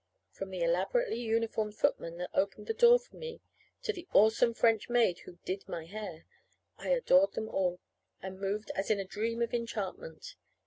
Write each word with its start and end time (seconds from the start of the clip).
From 0.31 0.49
the 0.49 0.63
elaborately 0.63 1.19
uniformed 1.21 1.75
footman 1.75 2.17
that 2.17 2.31
opened 2.33 2.65
the 2.65 2.73
door 2.73 2.97
for 2.97 3.17
me 3.17 3.39
to 3.83 3.93
the 3.93 4.07
awesome 4.13 4.55
French 4.55 4.89
maid 4.89 5.19
who 5.19 5.37
"did" 5.45 5.69
my 5.69 5.85
hair, 5.85 6.25
I 6.79 6.89
adored 6.89 7.33
them 7.33 7.47
all, 7.47 7.79
and 8.19 8.39
moved 8.41 8.71
as 8.73 8.89
in 8.89 8.99
a 8.99 9.05
dream 9.05 9.43
of 9.43 9.53
enchantment. 9.53 10.37